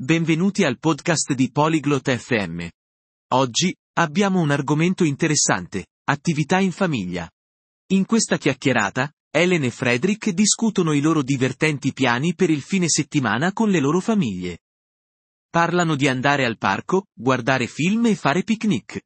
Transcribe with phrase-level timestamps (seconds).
[0.00, 2.68] benvenuti al podcast di Polyglot FM.
[3.32, 7.30] Oggi, abbiamo un argomento interessante, attività in famiglia.
[7.92, 13.52] In questa chiacchierata, Ellen e Frederick discutono i loro divertenti piani per il fine settimana
[13.52, 14.58] con le loro famiglie.
[15.48, 19.00] Parlano di andare al parco, guardare film e fare picnic.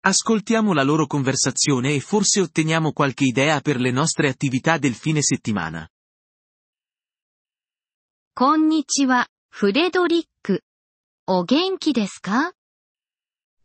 [0.00, 5.22] Ascoltiamo la loro conversazione e forse otteniamo qualche idea per le nostre attività del fine
[5.22, 5.88] settimana.
[8.34, 10.63] こんにちは、 フレドリック。
[11.27, 12.53] お元気ですか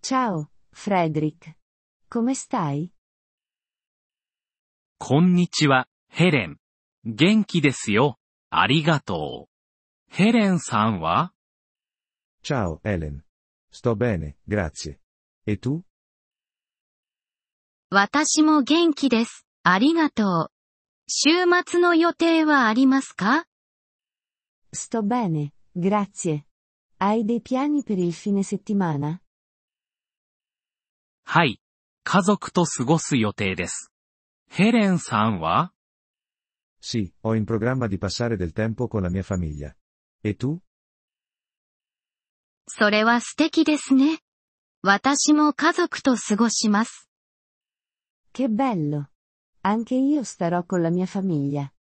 [0.02, 1.54] ？Ciao, Frederick.
[2.10, 2.90] Come stai?
[4.98, 6.58] こんにちは、ヘレン。
[7.06, 8.18] 元気ですよ。
[8.50, 10.14] ありがとう。
[10.14, 11.32] ヘレンさんは
[12.44, 13.22] ？Ciao, Ellen.
[13.72, 14.98] Sto bene, grazie.
[15.46, 15.80] E tu?
[17.88, 19.46] 私も元気です。
[19.62, 20.52] ありがとう。
[21.06, 21.30] 週
[21.66, 23.46] 末の予定はありますか
[24.74, 26.47] ？Sto bene, grazie.
[26.97, 29.19] Hai dei piani per il fine settimana?
[31.25, 31.59] はい。
[32.03, 33.91] 家族と過ごす予定です。
[34.49, 35.71] ヘレンさんは
[36.81, 39.73] Sì, ho in programma di passare del tempo con la mia famiglia.
[40.21, 40.59] E tu?
[42.67, 44.19] それは素敵ですね。
[44.81, 47.09] 私も家族と過ごします。
[48.33, 49.09] Che bello!
[49.61, 51.71] Anche io starò con la mia famiglia.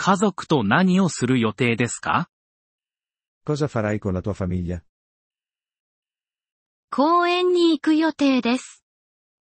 [0.00, 2.30] 家族と何をする予定ですか
[3.44, 4.82] Cosa farai con la tua famiglia?
[6.88, 8.84] 公園に行く予定です。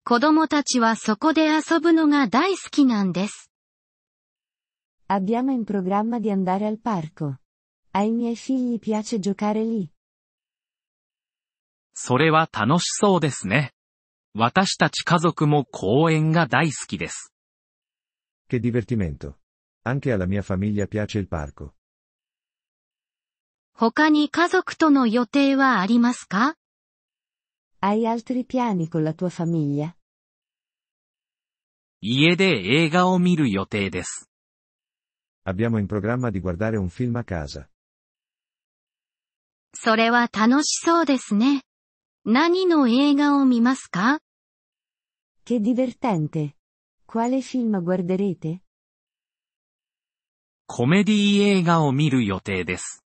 [0.02, 3.50] 子供たちはそこで遊ぶのが大好きなんです。
[5.08, 7.36] Abbiamo in programma di andare al parco.
[7.92, 9.90] Ai miei figli piace giocare lì.
[11.92, 13.74] それは楽しそうですね。
[14.34, 17.34] 私たち家族も公園が大好きです。
[18.48, 19.34] Che divertimento.
[19.85, 21.73] Anche alla mia famiglia piace il parco.
[23.73, 26.55] 他に家族との予定はありますか
[27.81, 29.95] Hai altri piani con la tua famiglia?
[31.99, 34.29] 家で映画を見る予定です。
[35.45, 37.67] Abbiamo in programma di guardare un film a casa.
[39.73, 41.63] それは楽しそうですね。
[42.25, 44.19] 何の映画を見ますか
[45.43, 46.55] Che divertente!
[47.07, 48.61] Quale film guarderete?
[50.68, 53.04] コメディ映画を見る予定です。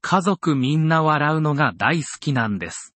[0.00, 2.94] 家族みんな笑うのが大好きなんです。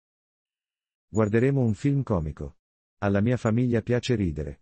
[1.14, 2.54] Guarderemo un film comico.
[3.00, 4.58] Alla mia famiglia piace ridere.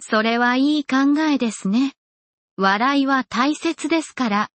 [0.00, 1.94] それはいい考えですね。
[2.56, 4.48] 笑いは大切ですから。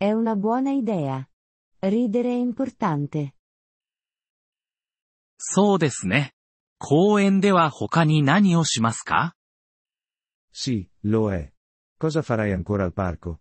[0.00, 1.26] È una buona idea.
[1.82, 3.32] Ridere è importante.
[5.38, 6.32] そうですね。
[6.78, 9.34] 公園では他に何をしますか
[10.52, 11.55] Sì, lo è.
[11.98, 13.38] Cosa farai ancora al parco?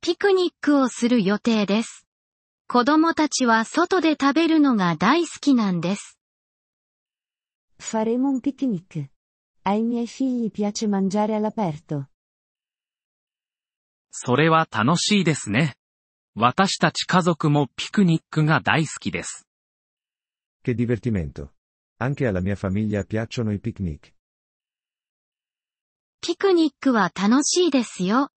[0.00, 2.06] ピクニックをする予定です。
[2.68, 6.18] 子供たちは外で食べるのが大好きなんです。
[7.80, 9.08] Faremo un picnic.
[9.64, 12.06] Ai miei figli piace mangiare all'aperto.
[14.12, 15.74] それは楽しいですね。
[16.36, 19.48] 私たち家族もピクニックが大好きです。
[20.64, 21.50] Che divertimento.
[21.98, 24.13] Anche alla mia famiglia piacciono i picnic.
[26.26, 28.30] ピクニックは楽しいですよ。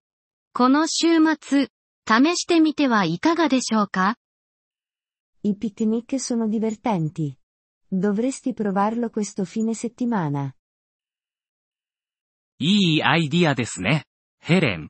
[0.56, 1.68] この週末、
[2.08, 4.16] 試してみてはいかがでしょうか？
[12.58, 14.06] いいアイディアですね、
[14.40, 14.90] ヘレン。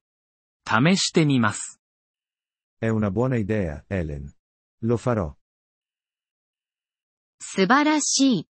[0.66, 1.82] 試してみます。
[7.42, 8.48] 素晴らしい。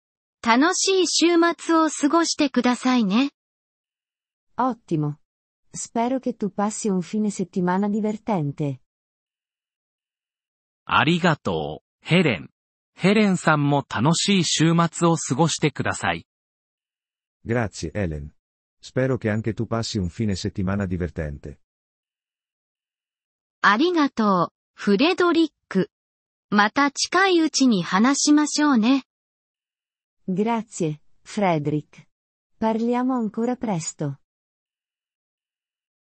[0.43, 3.33] 楽しい週末を過ごしてくださいね。
[4.60, 5.20] Ottimo.
[5.70, 8.82] Spero che tu passi un fine settimana divertente.
[10.86, 12.50] ありがとう、ヘレン。
[12.94, 16.26] ヘレンさんも楽しい週末を過ごしてください。
[17.46, 18.30] Grazie, Ellen.
[18.82, 21.60] Spero che anche tu passi un fine settimana divertente.
[23.62, 25.90] ありがとう、フレドリック。
[26.52, 29.04] また近いうちに話しましょうね。
[30.28, 32.06] Grazie, Frederick.
[32.60, 34.20] Parliamo ancora presto.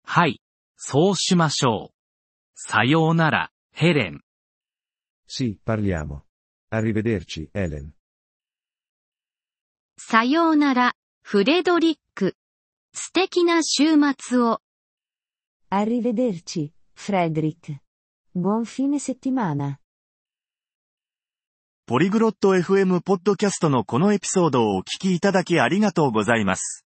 [0.05, 0.41] はい。
[0.77, 1.93] そうしましょう。
[2.55, 4.21] さようなら、ヘレン。
[5.27, 6.23] Sì, parliamo.
[6.71, 7.91] Arrivederci, Ellen.
[9.97, 12.35] さようなら、フレドリック。
[12.93, 14.59] 素敵な週末を。
[15.71, 17.79] Arrivederci, Frederick.
[18.35, 19.77] Buon fine settimana.
[21.85, 26.85] ポリグロット FM ポッドキャストのこのエピソードをお聞きいただきありがとうございます。